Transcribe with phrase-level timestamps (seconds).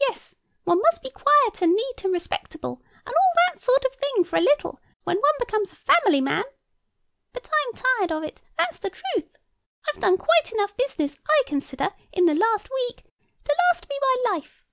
[0.00, 0.34] "Yes,
[0.64, 4.34] one must be quiet and neat and respectable, and all that sort of thing for
[4.34, 6.42] a little, when one becomes a family man.
[7.32, 9.36] But I'm tired of it, that's the truth.
[9.86, 13.04] I've done quite enough business, I consider, in the last week,
[13.44, 14.64] to last me my life.